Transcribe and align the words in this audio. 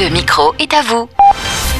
Le 0.00 0.08
micro 0.08 0.54
est 0.58 0.72
à 0.72 0.80
vous. 0.80 1.06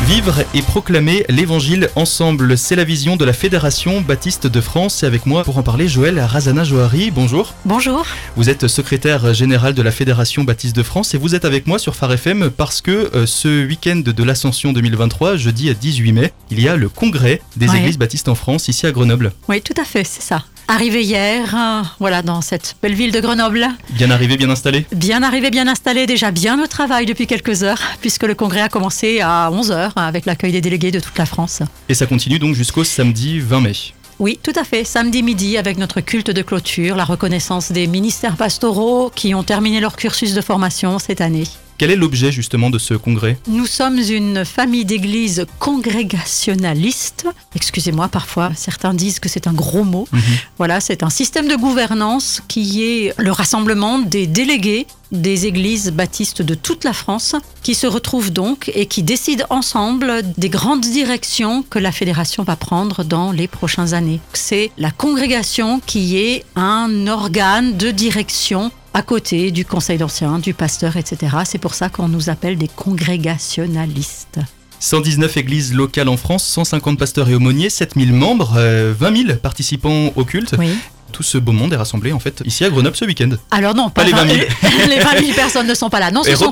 Vivre 0.07 0.45
et 0.53 0.61
proclamer 0.61 1.25
l'évangile 1.31 1.89
ensemble, 1.97 2.59
c'est 2.59 2.77
la 2.77 2.85
vision 2.85 3.17
de 3.17 3.25
la 3.25 3.33
Fédération 3.33 4.03
Baptiste 4.03 4.47
de 4.47 4.61
France. 4.61 5.03
Et 5.03 5.07
avec 5.07 5.25
moi 5.25 5.45
pour 5.45 5.57
en 5.57 5.63
parler, 5.63 5.89
Joël 5.89 6.21
Razana 6.21 6.63
Johari. 6.63 7.11
Bonjour. 7.11 7.55
Bonjour. 7.65 8.05
Vous 8.37 8.51
êtes 8.51 8.69
secrétaire 8.69 9.33
général 9.33 9.73
de 9.73 9.81
la 9.81 9.91
Fédération 9.91 10.45
Baptiste 10.45 10.77
de 10.77 10.83
France 10.83 11.15
et 11.15 11.19
vous 11.19 11.35
êtes 11.35 11.47
avec 11.47 11.67
moi 11.67 11.79
sur 11.79 11.97
Phare 11.97 12.13
FM 12.13 12.51
parce 12.51 12.83
que 12.83 13.11
euh, 13.15 13.25
ce 13.25 13.67
week-end 13.67 14.03
de 14.05 14.23
l'Ascension 14.23 14.75
2023, 14.75 15.37
jeudi 15.37 15.71
à 15.71 15.75
18 15.75 16.13
mai, 16.13 16.33
il 16.51 16.61
y 16.61 16.69
a 16.69 16.77
le 16.77 16.91
congrès 16.91 17.41
des 17.57 17.75
églises 17.75 17.97
baptistes 17.99 18.29
en 18.29 18.35
France 18.35 18.69
ici 18.69 18.87
à 18.87 18.93
Grenoble. 18.93 19.33
Oui, 19.49 19.63
tout 19.63 19.81
à 19.81 19.85
fait, 19.85 20.05
c'est 20.05 20.23
ça. 20.23 20.45
Arrivé 20.69 21.03
hier, 21.05 21.55
euh, 21.55 21.83
voilà, 21.99 22.23
dans 22.23 22.41
cette 22.41 22.77
belle 22.83 22.95
ville 22.95 23.13
de 23.13 23.21
Grenoble. 23.21 23.69
Bien 23.91 24.11
arrivé, 24.11 24.37
bien 24.37 24.49
installé 24.49 24.87
Bien 24.95 25.23
arrivé, 25.23 25.51
bien 25.51 25.69
installé, 25.69 26.07
déjà 26.07 26.31
bien 26.31 26.63
au 26.63 26.67
travail 26.67 27.05
depuis 27.05 27.27
quelques 27.27 27.63
heures, 27.63 27.81
puisque 28.01 28.23
le 28.23 28.35
congrès 28.35 28.63
a 28.63 28.69
commencé 28.69 29.21
à 29.21 29.51
11h 29.53 29.91
avec 29.97 30.25
l'accueil 30.25 30.53
des 30.53 30.61
délégués 30.61 30.91
de 30.91 31.01
toute 31.01 31.19
la 31.19 31.27
France. 31.27 31.61
et 31.89 31.95
ça 31.95 32.07
continue 32.07 32.39
donc 32.39 32.55
jusqu'au 32.55 32.85
samedi 32.85 33.39
20 33.41 33.61
mai. 33.61 33.73
Oui, 34.19 34.39
tout 34.43 34.53
à 34.55 34.63
fait. 34.65 34.85
Samedi 34.85 35.23
midi, 35.23 35.59
avec 35.59 35.79
notre 35.79 36.01
culte 36.01 36.31
de 36.31 36.43
clôture, 36.43 36.97
la 36.97 37.05
reconnaissance 37.05 37.73
des 37.73 37.87
ministères 37.87 38.37
pastoraux 38.37 39.11
qui 39.15 39.35
ont 39.35 39.43
terminé 39.43 39.81
leur 39.81 39.97
cursus 39.97 40.33
de 40.33 40.41
formation 40.41 40.99
cette 41.01 41.21
année. 41.21 41.45
Quel 41.83 41.91
est 41.91 41.97
l'objet 41.97 42.31
justement 42.31 42.71
de 42.71 42.79
ce 42.79 42.95
congrès? 42.95 43.37
Nous 43.49 43.67
sommes 43.67 43.99
une 43.99 44.45
famille 44.45 44.85
d'églises 44.85 45.47
congrégationalistes. 45.59 47.27
Excusez-moi, 47.57 48.07
parfois 48.07 48.53
certains 48.55 48.95
disent 48.95 49.19
que 49.19 49.29
c'est 49.29 49.49
un 49.49 49.53
gros 49.53 49.83
mot. 49.83 50.07
Mhm. 50.13 50.21
Voilà, 50.59 50.79
c'est 50.79 51.03
un 51.03 51.11
système 51.11 51.49
de 51.49 51.57
gouvernance 51.57 52.41
qui 52.47 52.85
est 52.85 53.15
le 53.19 53.33
rassemblement 53.33 53.99
des 53.99 54.29
délégués 54.29 54.87
des 55.11 55.47
églises 55.47 55.91
baptistes 55.91 56.41
de 56.41 56.55
toute 56.55 56.85
la 56.85 56.93
France 56.93 57.37
qui 57.63 57.75
se 57.75 57.87
retrouvent 57.87 58.33
donc 58.33 58.71
et 58.75 58.87
qui 58.87 59.03
décident 59.03 59.45
ensemble 59.51 60.23
des 60.39 60.49
grandes 60.49 60.81
directions 60.81 61.63
que 61.69 61.79
la 61.79 61.93
fédération 61.93 62.45
va 62.45 62.57
prendre 62.57 63.05
dans 63.05 63.31
les 63.31 63.47
prochaines 63.47 63.93
années. 63.93 64.21
C'est 64.33 64.71
la 64.79 64.91
congrégation 64.91 65.81
qui 65.85 66.17
est 66.17 66.45
un 66.57 67.09
organe 67.09 67.77
de 67.77 67.91
direction 67.91 68.71
à 68.95 69.03
côté 69.03 69.51
du 69.51 69.65
conseil 69.65 69.99
d'anciens, 69.99 70.39
du 70.39 70.55
pasteur, 70.55 70.97
etc. 70.97 71.37
C'est 71.45 71.59
pour 71.59 71.75
ça 71.75 71.89
qu'on 71.89 72.09
nous 72.09 72.31
appelle 72.31 72.57
des 72.57 72.69
congrégationalistes. 72.69 74.41
119 74.81 75.37
églises 75.37 75.75
locales 75.75 76.09
en 76.09 76.17
France, 76.17 76.45
150 76.45 76.99
pasteurs 76.99 77.29
et 77.29 77.35
aumôniers, 77.35 77.71
7000 77.71 78.13
membres, 78.13 78.55
euh, 78.57 78.93
20 78.99 79.27
000 79.27 79.39
participants 79.39 80.13
au 80.17 80.25
culte. 80.25 80.57
Oui. 80.59 80.71
Tout 81.13 81.23
ce 81.23 81.39
beau 81.39 81.53
monde 81.53 81.73
est 81.73 81.77
rassemblé 81.77 82.13
en 82.13 82.19
fait 82.19 82.43
ici 82.45 82.65
à 82.65 82.71
Grenoble 82.71 82.97
ce 82.97 83.05
week-end. 83.05 83.31
Alors 83.51 83.75
non, 83.75 83.91
Pas 83.91 84.05
les 84.05 84.13
20 84.13 84.27
000. 84.27 84.47
les 84.89 84.99
20 84.99 85.19
000 85.21 85.33
personnes 85.35 85.67
ne 85.67 85.75
sont 85.75 85.91
pas 85.91 86.01
là. 86.01 86.11
Non, 86.11 86.23
ce 86.25 86.31
sont. 86.37 86.51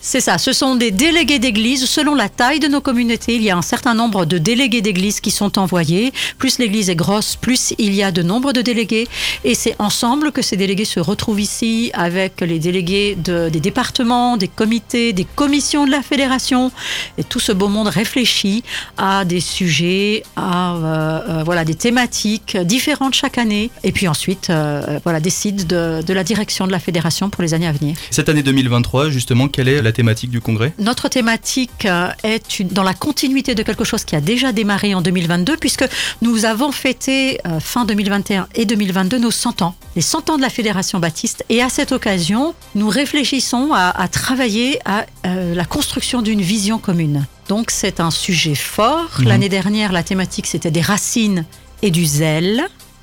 C'est 0.00 0.20
ça, 0.20 0.38
ce 0.38 0.52
sont 0.52 0.74
des 0.76 0.90
délégués 0.90 1.38
d'église. 1.38 1.86
Selon 1.86 2.14
la 2.14 2.28
taille 2.28 2.58
de 2.60 2.68
nos 2.68 2.80
communautés, 2.80 3.36
il 3.36 3.42
y 3.42 3.50
a 3.50 3.56
un 3.56 3.62
certain 3.62 3.94
nombre 3.94 4.24
de 4.26 4.38
délégués 4.38 4.82
d'église 4.82 5.20
qui 5.20 5.30
sont 5.30 5.58
envoyés. 5.58 6.12
Plus 6.38 6.58
l'église 6.58 6.90
est 6.90 6.96
grosse, 6.96 7.36
plus 7.36 7.74
il 7.78 7.94
y 7.94 8.02
a 8.02 8.10
de 8.10 8.22
nombre 8.22 8.52
de 8.52 8.62
délégués. 8.62 9.08
Et 9.44 9.54
c'est 9.54 9.76
ensemble 9.78 10.32
que 10.32 10.42
ces 10.42 10.56
délégués 10.56 10.84
se 10.84 11.00
retrouvent 11.00 11.40
ici 11.40 11.90
avec 11.94 12.40
les 12.40 12.58
délégués 12.58 13.16
de- 13.16 13.48
des 13.48 13.60
départements, 13.60 14.36
des 14.36 14.48
comités, 14.48 15.12
des 15.12 15.24
commissions 15.24 15.86
de 15.86 15.90
la 15.90 16.02
fédération. 16.02 16.72
Et 17.18 17.24
tout 17.24 17.40
ce 17.40 17.52
beau 17.52 17.68
monde 17.68 17.88
réfléchit 17.88 18.62
à 18.98 19.24
des 19.24 19.40
sujets, 19.40 20.22
à 20.36 20.74
euh, 20.74 21.20
euh, 21.28 21.42
voilà, 21.44 21.64
des 21.64 21.74
thématiques 21.74 22.56
différentes 22.56 23.14
chaque 23.14 23.38
année. 23.38 23.70
Et 23.84 23.92
puis 23.92 23.99
ensuite, 24.08 24.50
euh, 24.50 24.98
voilà, 25.04 25.20
décide 25.20 25.66
de, 25.66 26.02
de 26.06 26.12
la 26.14 26.24
direction 26.24 26.66
de 26.66 26.72
la 26.72 26.78
fédération 26.78 27.30
pour 27.30 27.42
les 27.42 27.54
années 27.54 27.66
à 27.66 27.72
venir. 27.72 27.96
Cette 28.10 28.28
année 28.28 28.42
2023, 28.42 29.10
justement, 29.10 29.48
quelle 29.48 29.68
est 29.68 29.82
la 29.82 29.92
thématique 29.92 30.30
du 30.30 30.40
congrès? 30.40 30.72
Notre 30.78 31.08
thématique 31.08 31.84
euh, 31.86 32.08
est 32.22 32.58
une- 32.58 32.68
dans 32.68 32.82
la 32.82 32.94
continuité 32.94 33.54
de 33.54 33.62
quelque 33.62 33.84
chose 33.84 34.04
qui 34.04 34.16
a 34.16 34.20
déjà 34.20 34.52
démarré 34.52 34.94
en 34.94 35.00
2022, 35.02 35.56
puisque 35.56 35.84
nous 36.22 36.44
avons 36.44 36.72
fêté 36.72 37.40
euh, 37.46 37.60
fin 37.60 37.84
2021 37.84 38.48
et 38.54 38.64
2022 38.66 39.18
nos 39.18 39.30
100 39.30 39.62
ans, 39.62 39.74
les 39.96 40.02
100 40.02 40.30
ans 40.30 40.36
de 40.36 40.42
la 40.42 40.50
Fédération 40.50 40.98
Baptiste. 41.00 41.44
Et 41.48 41.62
à 41.62 41.68
cette 41.68 41.92
occasion, 41.92 42.54
nous 42.74 42.88
réfléchissons 42.88 43.70
à, 43.72 43.88
à 43.90 44.08
travailler 44.08 44.78
à 44.84 45.06
euh, 45.26 45.54
la 45.54 45.64
construction 45.64 46.22
d'une 46.22 46.40
vision 46.40 46.78
commune. 46.78 47.26
Donc 47.48 47.70
c'est 47.70 47.98
un 48.00 48.10
sujet 48.10 48.54
fort. 48.54 49.08
Mhm. 49.18 49.28
L'année 49.28 49.48
dernière, 49.48 49.92
la 49.92 50.02
thématique 50.02 50.46
c'était 50.46 50.70
des 50.70 50.80
racines 50.80 51.44
et 51.82 51.90
du 51.90 52.04
zèle. 52.04 52.62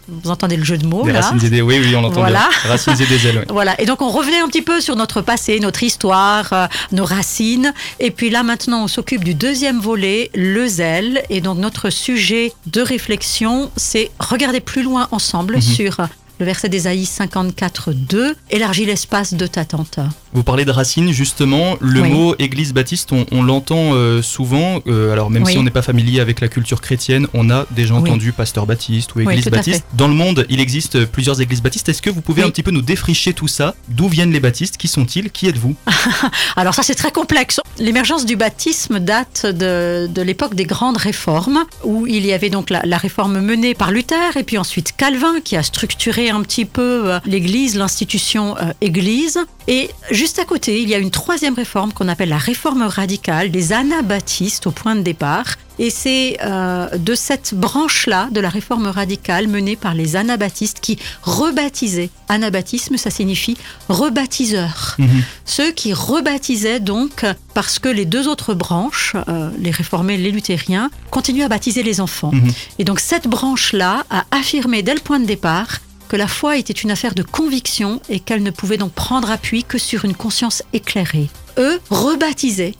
Vous 0.09 0.29
entendez 0.29 0.55
le 0.57 0.63
jeu 0.63 0.77
de 0.77 0.85
mots 0.87 1.03
Des 1.03 1.11
là 1.11 1.21
racines 1.21 1.45
et 1.45 1.49
des... 1.49 1.61
Oui, 1.61 1.79
oui, 1.83 1.95
on 1.95 2.01
l'entend 2.01 2.21
Voilà. 2.21 2.47
bien. 2.63 2.69
Racines 2.71 2.93
et 3.01 3.05
des 3.05 3.27
ailes, 3.27 3.37
ouais. 3.39 3.45
voilà, 3.49 3.79
et 3.81 3.85
donc 3.85 4.01
on 4.01 4.09
revenait 4.09 4.39
un 4.39 4.47
petit 4.47 4.61
peu 4.61 4.79
sur 4.81 4.95
notre 4.95 5.21
passé, 5.21 5.59
notre 5.59 5.83
histoire, 5.83 6.51
euh, 6.53 6.67
nos 6.91 7.05
racines. 7.05 7.73
Et 7.99 8.11
puis 8.11 8.29
là 8.29 8.43
maintenant, 8.43 8.83
on 8.83 8.87
s'occupe 8.87 9.23
du 9.23 9.33
deuxième 9.33 9.79
volet, 9.79 10.31
le 10.33 10.65
zèle. 10.67 11.23
Et 11.29 11.41
donc 11.41 11.57
notre 11.57 11.89
sujet 11.89 12.53
de 12.67 12.81
réflexion, 12.81 13.69
c'est 13.75 14.11
regarder 14.19 14.59
plus 14.61 14.83
loin 14.83 15.07
ensemble 15.11 15.55
Mhm. 15.55 15.61
sur 15.61 15.97
le 16.39 16.45
verset 16.45 16.69
d'Ésaïe 16.69 17.05
54, 17.05 17.91
2, 17.93 18.35
élargis 18.51 18.85
l'espace 18.85 19.33
de 19.33 19.47
ta 19.47 19.65
tente. 19.65 19.99
Vous 20.37 20.43
parlez 20.43 20.65
de 20.65 20.71
racines, 20.71 21.11
justement. 21.13 21.77
Le 21.79 21.99
Oui. 22.01 22.09
mot 22.11 22.35
église 22.37 22.71
baptiste, 22.71 23.11
on, 23.11 23.25
on 23.31 23.41
l'entend 23.41 23.95
euh, 23.95 24.21
souvent. 24.21 24.81
euh, 24.85 25.11
alors, 25.11 25.31
même 25.31 25.41
Oui. 25.41 25.53
si 25.53 25.57
on 25.57 25.63
n'est 25.63 25.71
pas 25.71 25.81
familier 25.81 26.19
avec 26.19 26.41
la 26.41 26.47
culture 26.47 26.79
chrétienne, 26.79 27.25
on 27.33 27.49
a 27.49 27.65
déjà 27.71 27.95
Oui. 27.95 28.01
entendu 28.01 28.33
pasteur 28.33 28.67
baptiste 28.67 29.15
ou 29.15 29.19
Oui, 29.21 29.23
église 29.33 29.47
baptiste. 29.47 29.83
Dans 29.95 30.07
le 30.07 30.13
monde, 30.13 30.45
il 30.51 30.59
existe 30.59 31.05
plusieurs 31.05 31.41
églises 31.41 31.63
baptistes. 31.63 31.89
Est-ce 31.89 32.03
que 32.03 32.11
vous 32.11 32.21
pouvez 32.21 32.43
Oui. 32.43 32.47
un 32.47 32.51
petit 32.51 32.61
peu 32.61 32.69
nous 32.69 32.83
défricher 32.83 33.33
tout 33.33 33.47
ça? 33.47 33.73
D'où 33.89 34.07
viennent 34.09 34.31
les 34.31 34.39
baptistes? 34.39 34.77
Qui 34.77 34.87
sont-ils? 34.87 35.31
Qui 35.31 35.47
êtes-vous? 35.47 35.75
Alors 36.55 36.75
ça 36.75 36.83
c'est 36.83 36.93
très 36.93 37.11
complexe. 37.11 37.59
L'émergence 37.79 38.23
du 38.27 38.35
baptisme 38.35 38.99
date 38.99 39.47
de, 39.47 40.05
de 40.05 40.21
l'époque 40.21 40.53
des 40.53 40.65
grandes 40.65 40.97
réformes, 40.97 41.65
où 41.83 42.05
il 42.05 42.23
y 42.27 42.31
avait 42.31 42.51
donc 42.51 42.69
la, 42.69 42.81
la 42.85 42.97
réforme 42.99 43.39
menée 43.41 43.73
par 43.73 43.89
Luther 43.89 44.37
et 44.37 44.43
puis 44.43 44.59
ensuite 44.59 44.93
Calvin 44.95 45.39
qui 45.43 45.55
a 45.57 45.63
structuré 45.63 46.29
un 46.29 46.43
petit 46.43 46.65
peu 46.65 47.09
euh, 47.11 47.19
l'Église, 47.25 47.75
l'institution 47.75 48.55
euh, 48.57 48.71
Église. 48.81 49.39
Et 49.69 49.89
juste 50.11 50.26
à 50.39 50.45
côté, 50.45 50.81
il 50.81 50.89
y 50.89 50.95
a 50.95 50.97
une 50.97 51.11
troisième 51.11 51.53
réforme 51.53 51.93
qu'on 51.93 52.07
appelle 52.07 52.29
la 52.29 52.37
réforme 52.37 52.83
radicale 52.83 53.51
des 53.51 53.73
anabaptistes 53.73 54.67
au 54.67 54.71
point 54.71 54.95
de 54.95 55.01
départ. 55.01 55.55
Et 55.79 55.91
c'est 55.91 56.37
euh, 56.43 56.87
de 56.97 57.13
cette 57.13 57.53
branche-là, 57.53 58.29
de 58.31 58.39
la 58.39 58.49
réforme 58.49 58.87
radicale 58.87 59.47
menée 59.47 59.75
par 59.75 59.93
les 59.93 60.15
anabaptistes 60.15 60.79
qui 60.79 60.97
rebaptisaient. 61.21 62.09
Anabaptisme, 62.29 62.97
ça 62.97 63.11
signifie 63.11 63.57
rebaptiseur 63.87 64.95
Mhm. 64.97 65.21
ceux 65.45 65.71
qui 65.71 65.93
rebaptisaient 65.93 66.79
donc 66.79 67.25
parce 67.53 67.77
que 67.79 67.89
les 67.89 68.05
deux 68.05 68.27
autres 68.27 68.53
branches, 68.53 69.13
euh, 69.27 69.49
les 69.59 69.71
réformés, 69.71 70.17
les 70.17 70.31
luthériens, 70.31 70.89
continuent 71.11 71.43
à 71.43 71.47
baptiser 71.49 71.83
les 71.83 72.01
enfants. 72.01 72.31
Mhm. 72.33 72.51
Et 72.79 72.83
donc 72.83 72.99
cette 72.99 73.27
branche-là 73.27 74.03
a 74.09 74.25
affirmé 74.31 74.81
dès 74.81 74.93
le 74.95 74.99
point 74.99 75.19
de 75.19 75.25
départ 75.25 75.77
que 76.07 76.15
la 76.15 76.27
foi 76.27 76.57
était 76.57 76.73
une 76.73 76.91
affaire 76.91 77.13
de 77.15 77.23
conviction 77.23 78.01
et 78.09 78.19
qu'elle 78.19 78.43
ne 78.43 78.51
pouvait 78.51 78.77
donc 78.77 78.91
prendre 78.93 79.29
appui 79.31 79.63
que 79.63 79.77
sur 79.77 80.05
une 80.05 80.15
conscience 80.15 80.63
éclairée. 80.73 81.29
Eux 81.57 81.79
rebaptisaient 81.89 82.75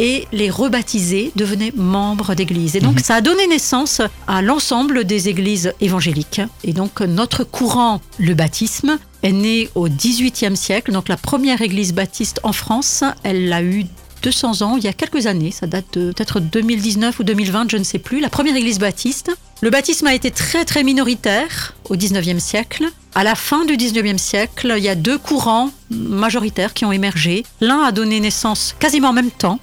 et 0.00 0.26
les 0.32 0.48
rebaptisés 0.48 1.32
devenaient 1.34 1.72
membres 1.74 2.34
d'église. 2.34 2.76
Et 2.76 2.80
donc 2.80 2.96
Mhm. 2.98 3.02
ça 3.04 3.16
a 3.16 3.20
donné 3.20 3.46
naissance 3.48 4.00
à 4.28 4.42
l'ensemble 4.42 5.04
des 5.04 5.28
églises 5.28 5.72
évangéliques. 5.80 6.40
Et 6.62 6.72
donc 6.72 7.00
notre 7.00 7.42
courant, 7.42 8.00
le 8.18 8.34
baptisme, 8.34 8.98
est 9.24 9.32
né 9.32 9.68
au 9.74 9.88
XVIIIe 9.88 10.56
siècle. 10.56 10.92
Donc 10.92 11.08
la 11.08 11.16
première 11.16 11.62
église 11.62 11.92
baptiste 11.92 12.38
en 12.44 12.52
France, 12.52 13.02
elle 13.24 13.52
a 13.52 13.60
eu 13.62 13.86
200 14.22 14.62
ans, 14.62 14.76
il 14.76 14.84
y 14.84 14.88
a 14.88 14.92
quelques 14.92 15.26
années, 15.26 15.50
ça 15.52 15.66
date 15.66 15.86
de 15.98 16.12
peut-être 16.12 16.38
2019 16.40 17.18
ou 17.20 17.24
2020, 17.24 17.70
je 17.70 17.76
ne 17.76 17.84
sais 17.84 17.98
plus, 18.00 18.20
la 18.20 18.28
première 18.28 18.56
église 18.56 18.78
baptiste. 18.78 19.30
Le 19.60 19.70
baptisme 19.70 20.06
a 20.06 20.14
été 20.14 20.30
très 20.30 20.64
très 20.64 20.84
minoritaire 20.84 21.74
au 21.88 21.96
19e 21.96 22.38
siècle. 22.38 22.84
À 23.16 23.24
la 23.24 23.34
fin 23.34 23.64
du 23.64 23.76
19e 23.76 24.16
siècle, 24.16 24.72
il 24.76 24.84
y 24.84 24.88
a 24.88 24.94
deux 24.94 25.18
courants 25.18 25.70
majoritaires 25.90 26.74
qui 26.74 26.84
ont 26.84 26.92
émergé. 26.92 27.44
L'un 27.60 27.82
a 27.82 27.90
donné 27.90 28.20
naissance 28.20 28.76
quasiment 28.78 29.08
en 29.08 29.12
même 29.12 29.32
temps, 29.32 29.58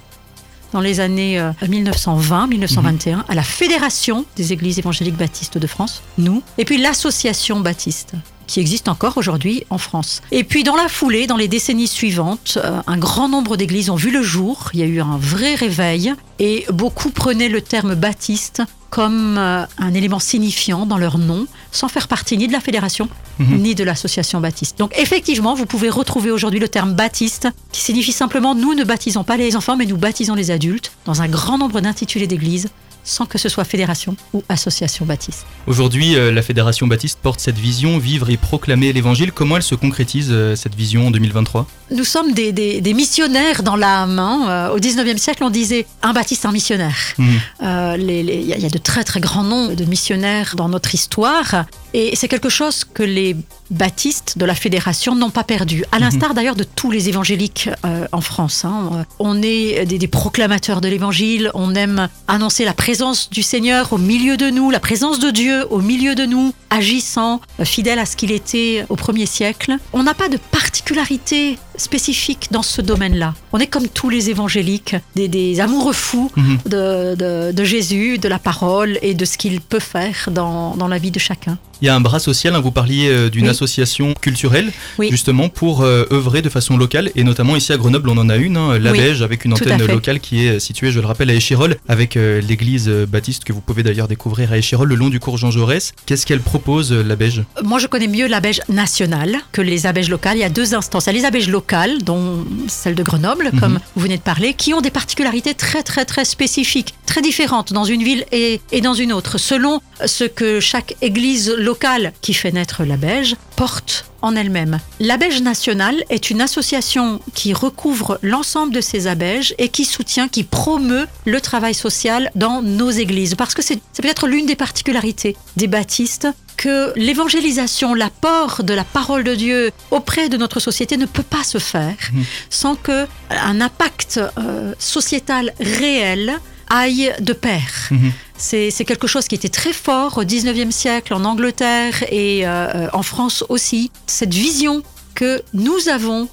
dans 0.74 0.82
les 0.82 1.00
années 1.00 1.40
euh, 1.40 1.52
1920-1921, 1.62 3.22
à 3.26 3.34
la 3.34 3.42
Fédération 3.42 4.26
des 4.36 4.52
Églises 4.52 4.78
évangéliques 4.78 5.16
baptistes 5.16 5.56
de 5.56 5.66
France, 5.66 6.02
nous, 6.18 6.42
et 6.58 6.66
puis 6.66 6.76
l'Association 6.76 7.60
baptiste 7.60 8.12
qui 8.46 8.60
existe 8.60 8.88
encore 8.88 9.16
aujourd'hui 9.16 9.64
en 9.70 9.78
France. 9.78 10.22
Et 10.30 10.44
puis 10.44 10.62
dans 10.62 10.76
la 10.76 10.88
foulée, 10.88 11.26
dans 11.26 11.36
les 11.36 11.48
décennies 11.48 11.86
suivantes, 11.88 12.58
euh, 12.62 12.80
un 12.86 12.96
grand 12.96 13.28
nombre 13.28 13.56
d'églises 13.56 13.90
ont 13.90 13.96
vu 13.96 14.10
le 14.10 14.22
jour, 14.22 14.70
il 14.74 14.80
y 14.80 14.82
a 14.82 14.86
eu 14.86 15.00
un 15.00 15.18
vrai 15.18 15.54
réveil, 15.54 16.14
et 16.38 16.66
beaucoup 16.72 17.10
prenaient 17.10 17.48
le 17.48 17.60
terme 17.60 17.94
baptiste 17.94 18.62
comme 18.90 19.36
euh, 19.36 19.64
un 19.78 19.94
élément 19.94 20.20
signifiant 20.20 20.86
dans 20.86 20.96
leur 20.96 21.18
nom, 21.18 21.46
sans 21.72 21.88
faire 21.88 22.08
partie 22.08 22.38
ni 22.38 22.46
de 22.46 22.52
la 22.52 22.60
fédération, 22.60 23.08
Mhm. 23.38 23.58
ni 23.58 23.74
de 23.74 23.84
l'association 23.84 24.40
baptiste. 24.40 24.78
Donc 24.78 24.92
effectivement, 24.98 25.54
vous 25.54 25.66
pouvez 25.66 25.90
retrouver 25.90 26.30
aujourd'hui 26.30 26.60
le 26.60 26.68
terme 26.68 26.94
baptiste, 26.94 27.48
qui 27.72 27.82
signifie 27.82 28.12
simplement 28.12 28.54
nous 28.54 28.72
ne 28.74 28.84
baptisons 28.84 29.24
pas 29.24 29.36
les 29.36 29.56
enfants, 29.56 29.76
mais 29.76 29.84
nous 29.84 29.98
baptisons 29.98 30.34
les 30.34 30.50
adultes, 30.50 30.92
dans 31.04 31.20
un 31.20 31.28
grand 31.28 31.58
nombre 31.58 31.80
d'intitulés 31.82 32.26
d'églises 32.26 32.68
sans 33.06 33.24
que 33.24 33.38
ce 33.38 33.48
soit 33.48 33.64
fédération 33.64 34.16
ou 34.34 34.42
association 34.50 35.06
baptiste. 35.06 35.46
Aujourd'hui, 35.66 36.16
euh, 36.16 36.30
la 36.32 36.42
Fédération 36.42 36.86
baptiste 36.86 37.18
porte 37.22 37.40
cette 37.40 37.56
vision, 37.58 37.96
vivre 37.98 38.28
et 38.28 38.36
proclamer 38.36 38.92
l'évangile. 38.92 39.32
Comment 39.32 39.56
elle 39.56 39.62
se 39.62 39.74
concrétise, 39.76 40.28
euh, 40.30 40.54
cette 40.56 40.74
vision 40.74 41.06
en 41.06 41.10
2023 41.10 41.66
Nous 41.92 42.04
sommes 42.04 42.32
des, 42.32 42.52
des- 42.52 42.80
des 42.80 42.92
missionnaires 42.94 43.62
dans 43.62 43.76
l'âme. 43.76 44.18
hein. 44.18 44.46
Euh, 44.48 44.74
Au 44.74 44.78
19e 44.80 45.16
siècle, 45.18 45.42
on 45.44 45.50
disait 45.50 45.86
un 46.02 46.12
baptiste, 46.12 46.44
un 46.44 46.52
missionnaire. 46.52 46.96
Mhm. 47.16 47.40
Euh, 47.62 47.96
y, 47.98 48.42
il 48.52 48.60
y 48.60 48.66
a 48.66 48.68
de 48.68 48.78
très 48.78 49.04
très 49.04 49.20
grands 49.20 49.44
noms 49.44 49.72
de 49.72 49.84
missionnaires 49.84 50.54
dans 50.56 50.68
notre 50.68 50.94
histoire. 50.94 51.64
Et 51.98 52.14
c'est 52.14 52.28
quelque 52.28 52.50
chose 52.50 52.84
que 52.84 53.02
les 53.02 53.34
baptistes 53.70 54.36
de 54.36 54.44
la 54.44 54.54
fédération 54.54 55.14
n'ont 55.14 55.30
pas 55.30 55.44
perdu. 55.44 55.82
À 55.92 55.98
l'instar 55.98 56.34
d'ailleurs 56.34 56.54
de 56.54 56.62
tous 56.62 56.90
les 56.90 57.08
évangéliques 57.08 57.70
euh, 57.86 58.06
en 58.12 58.20
France. 58.20 58.66
hein. 58.66 58.90
Euh, 58.92 59.02
On 59.18 59.40
est 59.42 59.86
des, 59.86 59.96
des 59.98 60.06
proclamateurs 60.06 60.82
de 60.82 60.88
l'évangile. 60.88 61.50
On 61.54 61.74
aime 61.74 62.08
annoncer 62.28 62.66
la 62.66 62.74
présence 62.74 63.30
du 63.30 63.42
Seigneur 63.42 63.94
au 63.94 63.98
milieu 63.98 64.36
de 64.36 64.50
nous, 64.50 64.70
la 64.70 64.78
présence 64.78 65.18
de 65.20 65.30
Dieu 65.30 65.66
au 65.70 65.80
milieu 65.80 66.14
de 66.14 66.26
nous, 66.26 66.52
agissant, 66.68 67.40
euh, 67.60 67.64
fidèle 67.64 67.98
à 67.98 68.04
ce 68.04 68.14
qu'il 68.14 68.30
était 68.30 68.84
au 68.90 68.96
premier 68.96 69.24
siècle. 69.24 69.76
On 69.94 70.02
n'a 70.02 70.12
pas 70.12 70.28
de 70.28 70.36
particularité 70.52 71.58
spécifique 71.76 72.48
dans 72.50 72.62
ce 72.62 72.82
domaine-là. 72.82 73.34
On 73.52 73.58
est 73.58 73.66
comme 73.66 73.88
tous 73.88 74.10
les 74.10 74.30
évangéliques, 74.30 74.96
des, 75.14 75.28
des 75.28 75.60
amoureux 75.60 75.92
fous 75.92 76.30
Mhm. 76.36 76.58
de, 76.66 77.14
de- 77.14 77.52
de 77.52 77.64
Jésus, 77.64 78.18
de 78.18 78.28
la 78.28 78.38
parole 78.38 78.98
et 79.02 79.14
de 79.14 79.24
ce 79.24 79.36
qu'il 79.38 79.60
peut 79.60 79.78
faire 79.80 80.28
dans, 80.30 80.76
dans 80.76 80.88
la 80.88 80.98
vie 80.98 81.10
de 81.10 81.18
chacun. 81.18 81.58
Il 81.82 81.84
y 81.84 81.88
a 81.90 81.94
un 81.94 82.00
bras 82.00 82.20
social, 82.20 82.54
hein, 82.54 82.60
vous 82.60 82.70
parliez 82.70 83.08
euh, 83.08 83.28
d'une 83.28 83.44
Oui. 83.44 83.50
association 83.50 84.14
culturelle, 84.14 84.72
Oui. 84.98 85.08
justement 85.10 85.50
pour 85.50 85.82
euh, 85.82 86.06
œuvrer 86.10 86.40
de 86.40 86.48
façon 86.48 86.76
locale, 86.78 87.10
et 87.14 87.22
notamment 87.22 87.54
ici 87.54 87.70
à 87.72 87.76
Grenoble, 87.76 88.08
on 88.08 88.16
en 88.16 88.30
a 88.30 88.36
une, 88.36 88.56
hein, 88.56 88.78
la 88.78 88.92
Oui, 88.92 89.00
avec 89.22 89.44
une 89.44 89.52
antenne 89.52 89.84
locale 89.86 90.20
qui 90.20 90.46
est 90.46 90.58
située, 90.58 90.90
je 90.90 91.00
le 91.00 91.06
rappelle, 91.06 91.28
à 91.28 91.34
Échirol, 91.34 91.76
avec 91.86 92.16
euh, 92.16 92.40
l'église 92.40 92.88
euh, 92.88 93.04
baptiste 93.04 93.44
que 93.44 93.52
vous 93.52 93.60
pouvez 93.60 93.82
d'ailleurs 93.82 94.08
découvrir 94.08 94.52
à 94.52 94.58
Échirol, 94.58 94.88
le 94.88 94.94
long 94.94 95.10
du 95.10 95.20
cours 95.20 95.36
Jean 95.36 95.50
Jaurès. 95.50 95.92
Qu'est-ce 96.06 96.24
qu'elle 96.24 96.40
propose, 96.40 96.92
euh, 96.92 97.02
la 97.02 97.16
Moi, 97.62 97.78
je 97.78 97.86
connais 97.88 98.08
mieux 98.08 98.26
l'abège 98.26 98.60
nationale 98.70 99.36
que 99.52 99.60
les 99.60 99.86
abèges 99.86 100.08
locales. 100.08 100.36
Il 100.38 100.40
y 100.40 100.44
a 100.44 100.48
deux 100.48 100.74
instances. 100.74 101.04
Il 101.06 101.08
y 101.08 101.16
a 101.16 101.18
les 101.20 101.24
abèges 101.26 101.48
locales, 101.50 101.65
dont 102.02 102.44
celle 102.68 102.94
de 102.94 103.02
Grenoble, 103.02 103.50
Mhm. 103.52 103.60
comme 103.60 103.78
vous 103.94 104.02
venez 104.02 104.16
de 104.16 104.22
parler, 104.22 104.54
qui 104.54 104.72
ont 104.72 104.80
des 104.80 104.90
particularités 104.90 105.54
très, 105.54 105.82
très, 105.82 106.04
très 106.04 106.24
spécifiques, 106.24 106.94
très 107.06 107.22
différentes 107.22 107.72
dans 107.72 107.84
une 107.84 108.02
ville 108.02 108.24
et, 108.32 108.60
et 108.72 108.80
dans 108.80 108.94
une 108.94 109.12
autre, 109.12 109.36
selon 109.38 109.80
ce 110.04 110.24
que 110.24 110.60
chaque 110.60 110.94
église 111.02 111.50
locale 111.50 112.12
qui 112.20 112.34
fait 112.34 112.52
naître 112.52 112.84
l'abège 112.84 113.34
porte 113.56 114.04
en 114.26 114.34
elle-même. 114.36 114.78
L'abège 115.00 115.40
nationale 115.40 116.02
est 116.10 116.30
une 116.30 116.40
association 116.40 117.20
qui 117.34 117.52
recouvre 117.54 118.18
l'ensemble 118.22 118.74
de 118.74 118.80
ces 118.80 119.06
abèges 119.06 119.54
et 119.58 119.68
qui 119.68 119.84
soutient, 119.84 120.28
qui 120.28 120.42
promeut 120.44 121.06
le 121.24 121.40
travail 121.40 121.74
social 121.74 122.30
dans 122.34 122.60
nos 122.62 122.90
églises. 122.90 123.34
Parce 123.36 123.54
que 123.54 123.62
c'est 123.62 123.80
peut-être 124.02 124.26
l'une 124.26 124.46
des 124.46 124.56
particularités 124.56 125.36
des 125.56 125.68
baptistes 125.68 126.28
que 126.56 126.92
l'évangélisation, 126.96 127.92
l'apport 127.94 128.62
de 128.64 128.72
la 128.74 128.84
parole 128.84 129.24
de 129.24 129.34
Dieu 129.34 129.70
auprès 129.90 130.28
de 130.28 130.36
notre 130.38 130.58
société 130.58 130.96
ne 130.96 131.04
peut 131.06 131.22
pas 131.22 131.44
se 131.44 131.58
faire 131.58 131.94
Mhm. 132.12 132.24
sans 132.50 132.74
que 132.76 133.06
un 133.30 133.60
impact 133.60 134.18
euh, 134.38 134.72
sociétal 134.78 135.52
réel 135.60 136.38
aille 136.70 137.12
de 137.20 137.32
pair. 137.32 137.62
Mhm. 137.90 138.12
C'est 138.38 138.84
quelque 138.86 139.06
chose 139.06 139.26
qui 139.28 139.34
était 139.34 139.48
très 139.48 139.72
fort 139.72 140.18
au 140.18 140.24
19e 140.24 140.70
siècle 140.70 141.14
en 141.14 141.24
Angleterre 141.24 141.94
et 142.10 142.46
euh, 142.46 142.88
en 142.92 143.02
France 143.02 143.44
aussi. 143.48 143.90
Cette 144.06 144.34
vision 144.34 144.82
que 145.14 145.42
nous 145.54 145.88
avons 145.90 146.28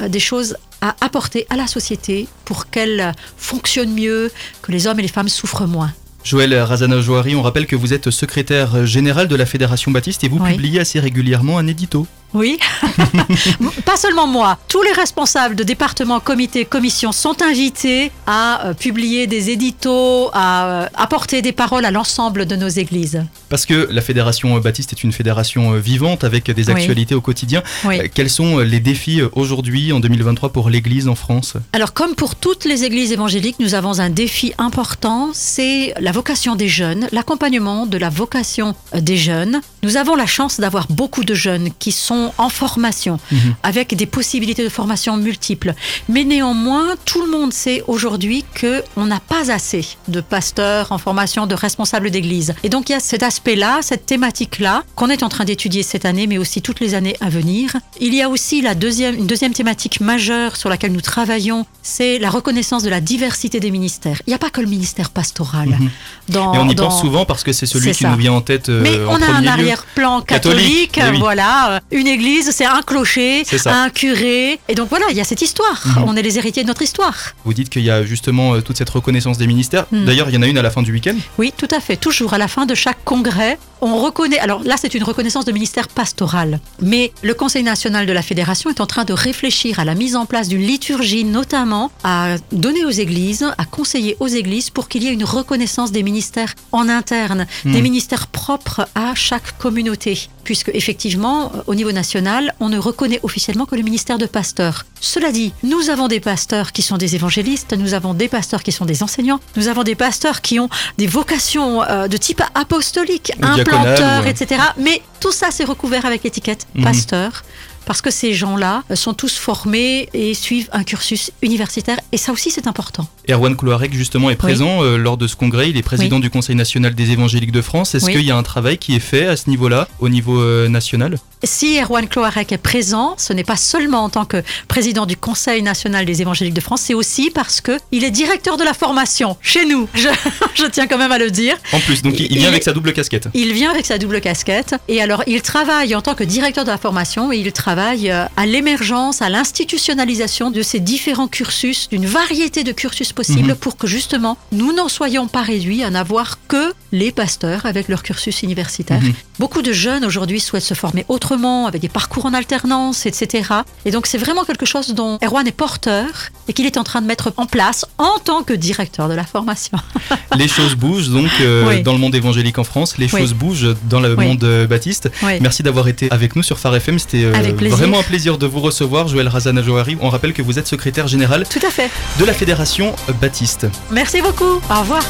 euh, 0.00 0.08
des 0.08 0.20
choses 0.20 0.56
à 0.80 0.94
apporter 1.00 1.46
à 1.50 1.56
la 1.56 1.66
société 1.66 2.28
pour 2.44 2.70
qu'elle 2.70 3.12
fonctionne 3.36 3.92
mieux, 3.92 4.30
que 4.62 4.70
les 4.70 4.86
hommes 4.86 5.00
et 5.00 5.02
les 5.02 5.08
femmes 5.08 5.28
souffrent 5.28 5.66
moins. 5.66 5.92
Joël 6.22 6.54
Razana-Joari, 6.54 7.34
on 7.34 7.42
rappelle 7.42 7.66
que 7.66 7.74
vous 7.76 7.92
êtes 7.94 8.10
secrétaire 8.10 8.86
général 8.86 9.28
de 9.28 9.34
la 9.36 9.46
Fédération 9.46 9.90
baptiste 9.90 10.22
et 10.24 10.28
vous 10.28 10.38
Oui. 10.38 10.52
publiez 10.52 10.80
assez 10.80 11.00
régulièrement 11.00 11.58
un 11.58 11.66
édito. 11.66 12.06
Oui, 12.34 12.58
pas 13.84 13.96
seulement 13.96 14.26
moi. 14.26 14.58
Tous 14.68 14.82
les 14.82 14.92
responsables 14.92 15.54
de 15.56 15.64
départements, 15.64 16.20
comités, 16.20 16.64
commissions 16.64 17.12
sont 17.12 17.40
invités 17.42 18.10
à 18.26 18.66
euh, 18.66 18.74
publier 18.74 19.26
des 19.26 19.50
éditos, 19.50 20.30
à 20.32 20.66
euh, 20.66 20.86
apporter 20.94 21.42
des 21.42 21.52
paroles 21.52 21.84
à 21.84 21.90
l'ensemble 21.90 22.46
de 22.46 22.56
nos 22.56 22.68
églises. 22.68 23.22
Parce 23.48 23.64
que 23.66 23.88
la 23.90 24.02
Fédération 24.02 24.58
baptiste 24.58 24.92
est 24.92 25.02
une 25.04 25.12
fédération 25.12 25.72
euh, 25.74 25.78
vivante 25.78 26.22
avec 26.24 26.50
des 26.50 26.66
Oui. 26.68 26.72
actualités 26.74 27.14
au 27.14 27.20
quotidien. 27.20 27.62
Oui. 27.84 27.98
Euh, 28.00 28.08
Quels 28.12 28.30
sont 28.30 28.58
les 28.58 28.80
défis 28.80 29.20
euh, 29.20 29.28
aujourd'hui, 29.32 29.92
en 29.92 30.00
2023, 30.00 30.50
pour 30.50 30.68
l'Église 30.70 31.08
en 31.08 31.14
France? 31.14 31.54
Alors, 31.72 31.92
comme 31.94 32.14
pour 32.14 32.34
toutes 32.36 32.64
les 32.66 32.84
églises 32.84 33.12
évangéliques, 33.12 33.56
nous 33.58 33.74
avons 33.74 34.00
un 34.00 34.10
défi 34.10 34.52
important, 34.58 35.30
c'est 35.32 35.94
la 35.98 36.12
vocation 36.12 36.56
des 36.56 36.68
jeunes, 36.68 37.08
l'accompagnement 37.12 37.86
de 37.86 37.96
la 37.96 38.10
vocation 38.10 38.74
euh, 38.94 39.00
des 39.00 39.16
jeunes. 39.16 39.60
Nous 39.82 39.96
avons 39.96 40.14
la 40.16 40.26
chance 40.26 40.58
d'avoir 40.60 40.86
beaucoup 40.90 41.24
de 41.24 41.34
jeunes 41.34 41.70
qui 41.78 41.92
sont 41.92 42.32
en 42.38 42.48
formation, 42.48 43.18
Mhm. 43.30 43.54
avec 43.62 43.94
des 43.94 44.06
possibilités 44.06 44.64
de 44.64 44.68
formation 44.68 45.16
multiples. 45.16 45.74
Mais 46.08 46.24
néanmoins, 46.24 46.88
tout 47.04 47.22
le 47.22 47.30
monde 47.30 47.52
sait 47.52 47.82
aujourd'hui 47.86 48.44
que 48.54 48.82
on 48.96 49.06
n'a 49.06 49.20
pas 49.20 49.50
assez 49.52 49.86
de 50.08 50.20
pasteurs 50.20 50.90
en 50.92 50.98
formation, 50.98 51.46
de 51.46 51.54
responsables 51.54 52.10
d'église. 52.10 52.54
Et 52.64 52.68
donc, 52.68 52.88
il 52.88 52.92
y 52.92 52.94
a 52.96 53.00
cet 53.00 53.22
aspect-là, 53.22 53.78
cette 53.82 54.06
thématique-là, 54.06 54.82
qu'on 54.96 55.10
est 55.10 55.22
en 55.22 55.28
train 55.28 55.44
d'étudier 55.44 55.82
cette 55.82 56.04
année, 56.04 56.26
mais 56.26 56.38
aussi 56.38 56.62
toutes 56.62 56.80
les 56.80 56.94
années 56.94 57.16
à 57.20 57.28
venir. 57.28 57.76
Il 58.00 58.14
y 58.14 58.22
a 58.22 58.28
aussi 58.28 58.60
la 58.62 58.74
deuxième, 58.74 59.14
une 59.16 59.26
deuxième 59.26 59.52
thématique 59.52 60.00
majeure 60.00 60.56
sur 60.56 60.68
laquelle 60.68 60.92
nous 60.92 61.00
travaillons, 61.00 61.66
c'est 61.82 62.18
la 62.18 62.30
reconnaissance 62.30 62.82
de 62.82 62.90
la 62.90 63.00
diversité 63.00 63.60
des 63.60 63.70
ministères. 63.70 64.20
Il 64.26 64.30
n'y 64.30 64.34
a 64.34 64.38
pas 64.38 64.50
que 64.50 64.60
le 64.60 64.66
ministère 64.66 65.10
pastoral. 65.10 65.68
Mhm. 65.78 65.90
Dans, 66.30 66.54
Et 66.54 66.58
on 66.58 66.68
y 66.68 66.74
dans- 66.74 66.88
pense 66.88 67.00
souvent 67.00 67.24
parce 67.24 67.42
que 67.44 67.52
c'est 67.52 67.66
celui 67.66 67.92
qui 67.92 68.02
ça. 68.02 68.10
nous 68.10 68.16
vient 68.16 68.32
en 68.32 68.40
tête 68.40 68.68
euh, 68.68 68.80
mais 68.82 68.98
en 69.04 69.12
on 69.18 69.22
a 69.22 69.26
un 69.36 69.42
arrière-plan 69.78 70.20
Catholique, 70.22 70.92
catholique, 70.92 71.00
eh 71.06 71.10
oui. 71.12 71.18
voilà. 71.20 71.72
euh, 71.76 71.80
Une 71.90 72.06
église, 72.06 72.50
c'est 72.50 72.64
un 72.64 72.82
clocher, 72.82 73.44
un 73.66 73.90
curé. 73.90 74.58
Et 74.68 74.74
donc 74.74 74.88
voilà, 74.88 75.06
il 75.10 75.16
y 75.16 75.20
a 75.20 75.24
cette 75.24 75.42
histoire. 75.42 75.80
Mhm. 75.86 76.04
On 76.06 76.16
est 76.16 76.22
les 76.22 76.38
héritiers 76.38 76.62
de 76.62 76.68
notre 76.68 76.82
histoire. 76.82 77.14
Vous 77.44 77.54
dites 77.54 77.68
qu'il 77.70 77.82
y 77.82 77.90
a 77.90 78.04
justement 78.04 78.54
euh, 78.54 78.60
toute 78.60 78.76
cette 78.78 78.90
reconnaissance 78.90 79.38
des 79.38 79.46
ministères. 79.46 79.86
Mhm. 79.92 80.04
D'ailleurs, 80.04 80.28
il 80.28 80.34
y 80.34 80.38
en 80.38 80.42
a 80.42 80.46
une 80.46 80.58
à 80.58 80.62
la 80.62 80.70
fin 80.70 80.82
du 80.82 80.92
week-end? 80.92 81.16
Oui, 81.38 81.52
tout 81.56 81.68
à 81.70 81.80
fait. 81.80 81.96
Toujours 81.96 82.34
à 82.34 82.38
la 82.38 82.48
fin 82.48 82.66
de 82.66 82.74
chaque 82.74 83.02
congrès, 83.04 83.58
on 83.80 83.96
reconnaît. 83.98 84.38
Alors 84.38 84.62
là, 84.64 84.76
c'est 84.78 84.94
une 84.94 85.04
reconnaissance 85.04 85.44
de 85.44 85.52
ministère 85.52 85.88
pastoral. 85.88 86.60
Mais 86.80 87.12
le 87.22 87.34
Conseil 87.34 87.62
national 87.62 88.06
de 88.06 88.12
la 88.12 88.22
Fédération 88.22 88.70
est 88.70 88.80
en 88.80 88.86
train 88.86 89.04
de 89.04 89.12
réfléchir 89.12 89.78
à 89.80 89.84
la 89.84 89.94
mise 89.94 90.16
en 90.16 90.26
place 90.26 90.48
d'une 90.48 90.62
liturgie, 90.62 91.24
notamment 91.24 91.90
à 92.04 92.36
donner 92.52 92.84
aux 92.84 92.90
églises, 92.90 93.46
à 93.58 93.64
conseiller 93.64 94.16
aux 94.20 94.26
églises 94.28 94.70
pour 94.70 94.88
qu'il 94.88 95.02
y 95.04 95.08
ait 95.08 95.12
une 95.12 95.24
reconnaissance 95.24 95.92
des 95.92 96.02
ministères 96.02 96.54
en 96.72 96.88
interne, 96.88 97.46
Mhm. 97.64 97.72
des 97.72 97.82
ministères 97.82 98.26
propres 98.28 98.88
à 98.94 99.14
chaque 99.14 99.58
communauté. 99.58 100.28
Puisque 100.44 100.70
effectivement, 100.72 101.52
au 101.66 101.74
niveau 101.74 101.92
national, 101.92 102.54
on 102.60 102.70
ne 102.70 102.78
reconnaît 102.78 103.20
officiellement 103.22 103.66
que 103.66 103.74
le 103.76 103.82
ministère 103.82 104.16
de 104.16 104.24
pasteur. 104.26 104.86
Cela 105.00 105.30
dit, 105.30 105.52
nous 105.62 105.90
avons 105.90 106.08
des 106.08 106.20
pasteurs 106.20 106.72
qui 106.72 106.80
sont 106.82 106.96
des 106.96 107.14
évangélistes, 107.14 107.74
nous 107.76 107.92
avons 107.94 108.14
des 108.14 108.28
pasteurs 108.28 108.62
qui 108.62 108.72
sont 108.72 108.86
des 108.86 109.02
enseignants, 109.02 109.40
nous 109.56 109.68
avons 109.68 109.82
des 109.84 109.94
pasteurs 109.94 110.40
qui 110.40 110.58
ont 110.58 110.70
des 110.96 111.06
vocations 111.06 111.82
euh, 111.82 112.08
de 112.08 112.16
type 112.16 112.42
apostolique, 112.54 113.32
Euh, 113.74 114.24
etc. 114.24 114.60
Mais 114.76 115.02
tout 115.20 115.32
ça, 115.32 115.48
c'est 115.50 115.64
recouvert 115.64 116.04
avec 116.06 116.22
l'étiquette 116.24 116.66
Mhm. 116.74 116.84
pasteur. 116.84 117.42
Parce 117.88 118.02
que 118.02 118.10
ces 118.10 118.34
gens-là 118.34 118.82
sont 118.94 119.14
tous 119.14 119.36
formés 119.38 120.10
et 120.12 120.34
suivent 120.34 120.68
un 120.72 120.84
cursus 120.84 121.30
universitaire. 121.42 121.98
Et 122.12 122.18
ça 122.18 122.32
aussi, 122.32 122.50
c'est 122.50 122.66
important. 122.66 123.08
Erwan 123.30 123.56
Cloarec, 123.56 123.94
justement, 123.94 124.28
est 124.28 124.36
présent 124.36 124.82
euh, 124.84 124.98
lors 124.98 125.16
de 125.16 125.26
ce 125.26 125.34
congrès. 125.36 125.70
Il 125.70 125.76
est 125.78 125.82
président 125.82 126.20
du 126.20 126.28
Conseil 126.28 126.54
national 126.54 126.94
des 126.94 127.10
évangéliques 127.12 127.50
de 127.50 127.62
France. 127.62 127.94
Est-ce 127.94 128.04
Oui. 128.04 128.12
qu'il 128.12 128.22
y 128.26 128.30
a 128.30 128.36
un 128.36 128.42
travail 128.42 128.76
qui 128.76 128.94
est 128.94 129.00
fait 129.00 129.26
à 129.26 129.36
ce 129.38 129.48
niveau-là, 129.48 129.88
au 130.00 130.10
niveau 130.10 130.38
euh, 130.38 130.68
national? 130.68 131.16
Si 131.44 131.78
Erwan 131.80 132.06
Cloarec 132.08 132.52
est 132.52 132.58
présent, 132.58 133.14
ce 133.16 133.32
n'est 133.32 133.44
pas 133.44 133.56
seulement 133.56 134.04
en 134.04 134.08
tant 134.10 134.24
que 134.26 134.42
président 134.66 135.06
du 135.06 135.16
Conseil 135.16 135.62
national 135.62 136.04
des 136.04 136.20
évangéliques 136.20 136.52
de 136.54 136.60
France, 136.60 136.82
c'est 136.82 136.94
aussi 136.94 137.30
parce 137.30 137.60
que 137.62 137.78
il 137.92 138.04
est 138.04 138.10
directeur 138.10 138.58
de 138.58 138.64
la 138.64 138.74
formation 138.74 139.36
chez 139.40 139.64
nous. 139.64 139.88
Je, 139.94 140.08
je 140.54 140.66
tiens 140.66 140.86
quand 140.88 140.98
même 140.98 141.12
à 141.12 141.18
le 141.18 141.30
dire. 141.30 141.56
En 141.72 141.80
plus, 141.80 142.02
donc 142.02 142.18
il, 142.20 142.26
il 142.26 142.32
Il- 142.32 142.38
vient 142.38 142.48
il- 142.48 142.48
avec 142.48 142.64
sa 142.64 142.72
double 142.74 142.92
casquette. 142.92 143.28
Il 143.34 143.52
vient 143.54 143.70
avec 143.70 143.86
sa 143.86 143.96
double 143.98 144.20
casquette 144.20 144.74
et 144.88 145.00
alors 145.00 145.22
il 145.26 145.40
travaille 145.40 145.94
en 145.94 146.02
tant 146.02 146.14
que 146.14 146.24
directeur 146.24 146.64
de 146.64 146.70
la 146.70 146.76
formation 146.78 147.32
et 147.32 147.38
il 147.38 147.50
travaille 147.52 147.77
euh, 147.78 148.24
à 148.36 148.46
l'émergence, 148.46 149.22
à 149.22 149.28
l'institutionnalisation 149.28 150.50
de 150.50 150.62
ces 150.62 150.80
différents 150.80 151.28
cursus, 151.28 151.88
d'une 151.88 152.06
variété 152.06 152.64
de 152.64 152.72
cursus 152.72 153.12
possibles 153.12 153.50
Mhm. 153.50 153.56
pour 153.56 153.76
que 153.76 153.86
justement 153.86 154.36
nous 154.52 154.72
n'en 154.72 154.88
soyons 154.88 155.28
pas 155.28 155.42
réduits 155.42 155.82
à 155.84 155.90
n'avoir 155.90 156.38
que 156.48 156.72
les 156.92 157.12
pasteurs 157.12 157.66
avec 157.66 157.88
leur 157.88 158.02
cursus 158.02 158.42
universitaire. 158.42 159.00
Mhm. 159.00 159.12
Beaucoup 159.38 159.62
de 159.62 159.72
jeunes 159.72 160.04
aujourd'hui 160.04 160.40
souhaitent 160.40 160.62
se 160.64 160.74
former 160.74 161.04
autrement, 161.08 161.66
avec 161.66 161.80
des 161.82 161.88
parcours 161.88 162.26
en 162.26 162.34
alternance, 162.34 163.06
etc. 163.06 163.50
Et 163.84 163.90
donc 163.90 164.06
c'est 164.06 164.18
vraiment 164.18 164.44
quelque 164.44 164.66
chose 164.66 164.94
dont 164.94 165.18
Erwan 165.22 165.46
est 165.46 165.52
porteur 165.52 166.06
et 166.48 166.52
qu'il 166.52 166.66
est 166.66 166.76
en 166.76 166.84
train 166.84 167.00
de 167.02 167.06
mettre 167.06 167.32
en 167.36 167.46
place 167.46 167.84
en 167.98 168.18
tant 168.24 168.42
que 168.42 168.52
directeur 168.54 169.08
de 169.08 169.14
la 169.14 169.24
formation. 169.24 169.78
Les 170.36 170.48
choses 170.48 170.74
bougent 170.74 171.10
donc 171.10 171.30
euh, 171.40 171.68
Oui. 171.68 171.82
dans 171.82 171.92
le 171.92 171.98
monde 171.98 172.14
évangélique 172.14 172.58
en 172.58 172.64
France. 172.64 172.96
Les 172.98 173.06
Oui. 173.12 173.20
choses 173.20 173.34
bougent 173.34 173.74
dans 173.88 174.00
le 174.00 174.14
Oui. 174.14 174.26
monde 174.26 174.44
euh, 174.44 174.66
baptiste. 174.66 175.10
Merci 175.40 175.62
d'avoir 175.62 175.88
été 175.88 176.10
avec 176.10 176.34
nous 176.36 176.42
sur 176.42 176.58
Phare 176.58 176.74
FM. 176.76 176.98
C'était 176.98 177.24
euh, 177.24 177.32
plaisir. 177.68 177.86
vraiment 177.86 178.00
un 178.00 178.02
plaisir 178.02 178.38
de 178.38 178.46
vous 178.46 178.60
recevoir, 178.60 179.08
Joël 179.08 179.28
Razana 179.28 179.62
Johari. 179.62 179.96
On 180.00 180.08
rappelle 180.10 180.32
que 180.32 180.42
vous 180.42 180.58
êtes 180.58 180.66
secrétaire 180.66 181.08
général 181.08 181.46
Tout 181.48 181.64
à 181.66 181.70
fait. 181.70 181.90
de 182.18 182.24
la 182.24 182.32
Fédération 182.32 182.94
Baptiste. 183.20 183.66
Merci 183.90 184.20
beaucoup. 184.22 184.60
Au 184.70 184.80
revoir. 184.80 185.04